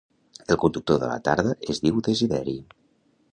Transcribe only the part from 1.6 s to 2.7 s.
es diu Desideri